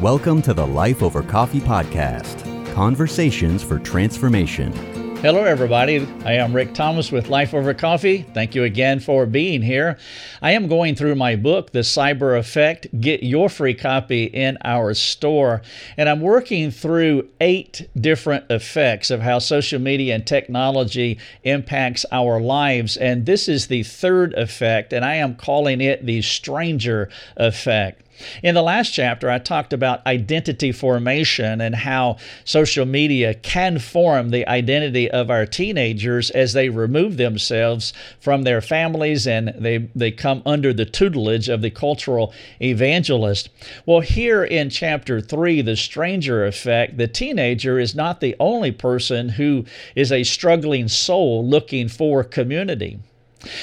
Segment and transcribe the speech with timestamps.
[0.00, 4.72] Welcome to the Life Over Coffee Podcast Conversations for Transformation.
[5.18, 6.08] Hello, everybody.
[6.24, 8.22] I am Rick Thomas with Life Over Coffee.
[8.32, 9.98] Thank you again for being here.
[10.40, 12.86] I am going through my book, The Cyber Effect.
[12.98, 15.60] Get your free copy in our store.
[15.98, 22.40] And I'm working through eight different effects of how social media and technology impacts our
[22.40, 22.96] lives.
[22.96, 28.06] And this is the third effect, and I am calling it the stranger effect.
[28.42, 34.30] In the last chapter, I talked about identity formation and how social media can form
[34.30, 40.10] the identity of our teenagers as they remove themselves from their families and they, they
[40.10, 43.48] come under the tutelage of the cultural evangelist.
[43.86, 49.30] Well, here in chapter three, the stranger effect, the teenager is not the only person
[49.30, 52.98] who is a struggling soul looking for community.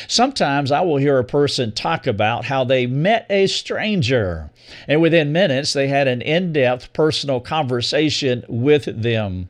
[0.08, 4.50] Sometimes I will hear a person talk about how they met a stranger,
[4.88, 9.50] and within minutes they had an in depth personal conversation with them.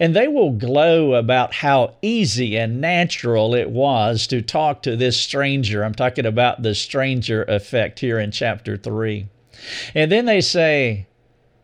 [0.00, 5.20] And they will glow about how easy and natural it was to talk to this
[5.20, 5.84] stranger.
[5.84, 9.28] I'm talking about the stranger effect here in chapter 3.
[9.94, 11.06] And then they say,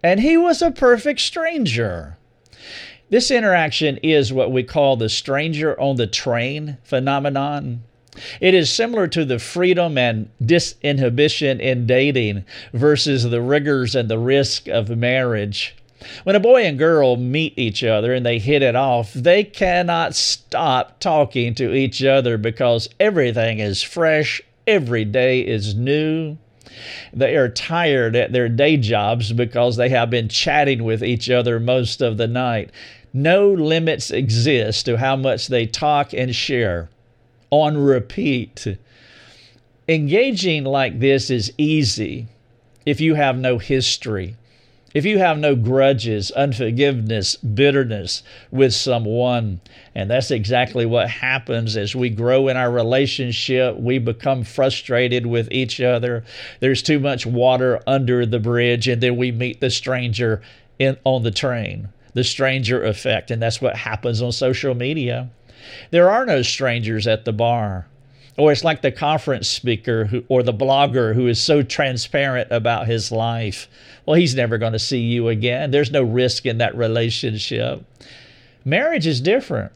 [0.05, 2.17] and he was a perfect stranger.
[3.11, 7.83] This interaction is what we call the stranger on the train phenomenon.
[8.43, 14.19] It is similar to the freedom and disinhibition in dating versus the rigors and the
[14.19, 15.75] risk of marriage.
[16.25, 20.15] When a boy and girl meet each other and they hit it off, they cannot
[20.15, 26.37] stop talking to each other because everything is fresh, every day is new.
[27.15, 31.59] They are tired at their day jobs because they have been chatting with each other
[31.59, 32.71] most of the night.
[33.15, 36.91] No limits exist to how much they talk and share
[37.53, 38.67] on repeat.
[39.87, 42.27] Engaging like this is easy
[42.87, 44.37] if you have no history,
[44.95, 49.61] if you have no grudges, unforgiveness, bitterness with someone.
[49.95, 53.77] And that's exactly what happens as we grow in our relationship.
[53.77, 56.25] We become frustrated with each other.
[56.61, 60.41] There's too much water under the bridge, and then we meet the stranger
[60.79, 63.31] in, on the train, the stranger effect.
[63.31, 65.31] And that's what happens on social media.
[65.91, 67.87] There are no strangers at the bar.
[68.39, 72.87] Or it's like the conference speaker who, or the blogger who is so transparent about
[72.87, 73.69] his life.
[74.07, 75.71] Well, he's never going to see you again.
[75.71, 77.85] There's no risk in that relationship.
[78.65, 79.73] Marriage is different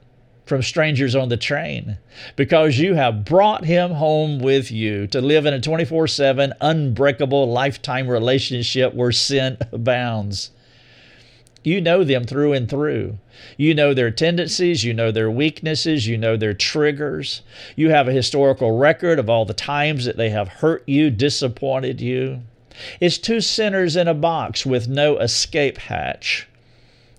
[0.47, 1.99] from strangers on the train
[2.37, 7.51] because you have brought him home with you to live in a 24 7 unbreakable
[7.51, 10.51] lifetime relationship where sin abounds.
[11.67, 13.19] You know them through and through.
[13.57, 17.43] You know their tendencies, you know their weaknesses, you know their triggers.
[17.75, 22.01] You have a historical record of all the times that they have hurt you, disappointed
[22.01, 22.43] you.
[23.01, 26.47] It's two sinners in a box with no escape hatch.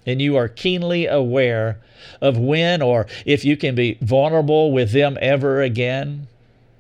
[0.06, 1.81] And you are keenly aware
[2.22, 6.29] of when or if you can be vulnerable with them ever again.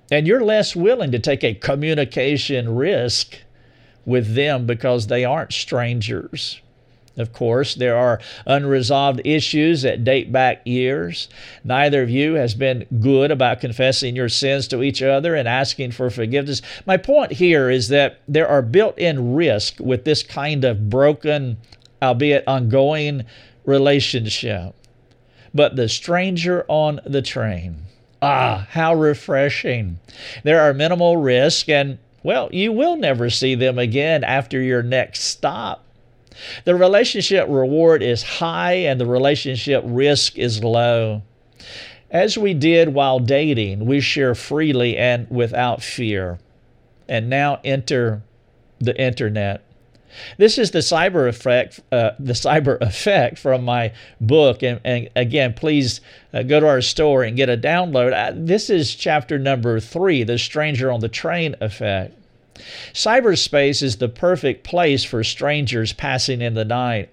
[0.09, 3.39] And you're less willing to take a communication risk
[4.05, 6.61] with them because they aren't strangers.
[7.17, 11.27] Of course, there are unresolved issues that date back years.
[11.63, 15.91] Neither of you has been good about confessing your sins to each other and asking
[15.91, 16.61] for forgiveness.
[16.85, 21.57] My point here is that there are built in risk with this kind of broken,
[22.01, 23.23] albeit ongoing,
[23.65, 24.75] relationship.
[25.53, 27.77] But the stranger on the train,
[28.21, 29.99] ah, how refreshing.
[30.43, 35.21] There are minimal risk, and well, you will never see them again after your next
[35.23, 35.83] stop.
[36.65, 41.23] The relationship reward is high and the relationship risk is low.
[42.09, 46.39] As we did while dating, we share freely and without fear.
[47.09, 48.21] And now enter
[48.79, 49.63] the internet.
[50.37, 54.63] This is the cyber effect, uh, the cyber effect from my book.
[54.63, 56.01] And, and again, please
[56.33, 58.13] uh, go to our store and get a download.
[58.13, 62.13] Uh, this is chapter number three, the stranger on the train effect.
[62.93, 67.09] Cyberspace is the perfect place for strangers passing in the night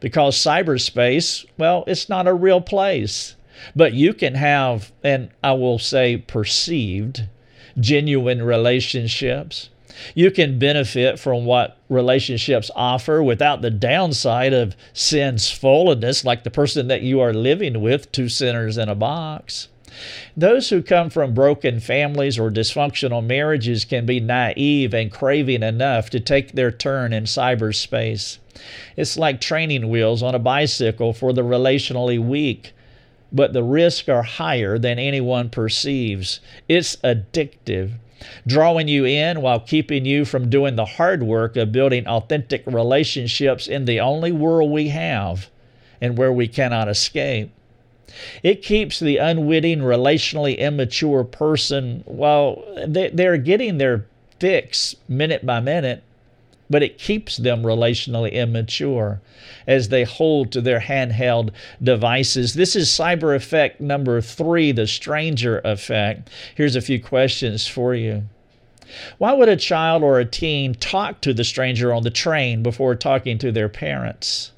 [0.00, 3.36] because cyberspace, well, it's not a real place.
[3.74, 7.24] But you can have, and I will say perceived,
[7.78, 9.70] genuine relationships.
[10.14, 16.50] You can benefit from what relationships offer without the downside of sin's fallenness, like the
[16.50, 19.68] person that you are living with, two sinners in a box.
[20.36, 26.10] Those who come from broken families or dysfunctional marriages can be naive and craving enough
[26.10, 28.38] to take their turn in cyberspace.
[28.96, 32.72] It's like training wheels on a bicycle for the relationally weak,
[33.32, 36.40] but the risks are higher than anyone perceives.
[36.68, 37.92] It's addictive.
[38.46, 43.68] drawing you in while keeping you from doing the hard work of building authentic relationships
[43.68, 45.48] in the only world we have
[46.00, 47.50] and where we cannot escape.
[48.42, 54.06] It keeps the unwitting, relationally immature person, well, they're getting their
[54.38, 56.02] fix minute by minute,
[56.70, 59.20] but it keeps them relationally immature
[59.66, 61.50] as they hold to their handheld
[61.82, 62.54] devices.
[62.54, 66.30] This is cyber effect number three, the stranger effect.
[66.54, 68.24] Here's a few questions for you.
[69.18, 72.94] Why would a child or a teen talk to the stranger on the train before
[72.94, 74.52] talking to their parents?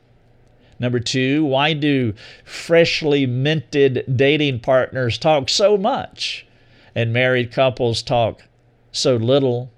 [0.81, 6.47] Number two, why do freshly minted dating partners talk so much
[6.95, 8.43] and married couples talk
[8.91, 9.71] so little?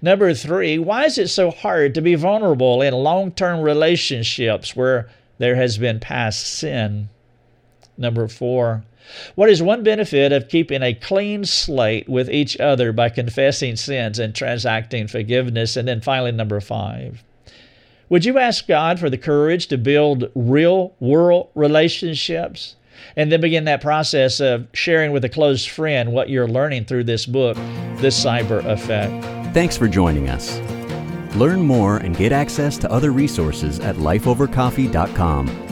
[0.00, 5.10] Number three, why is it so hard to be vulnerable in long term relationships where
[5.36, 7.10] there has been past sin?
[7.98, 8.84] Number four,
[9.34, 14.18] what is one benefit of keeping a clean slate with each other by confessing sins
[14.18, 15.76] and transacting forgiveness?
[15.76, 17.22] And then finally, number five,
[18.12, 22.76] would you ask God for the courage to build real world relationships?
[23.16, 27.04] And then begin that process of sharing with a close friend what you're learning through
[27.04, 27.56] this book,
[27.96, 29.54] This Cyber Effect.
[29.54, 30.58] Thanks for joining us.
[31.36, 35.71] Learn more and get access to other resources at lifeovercoffee.com.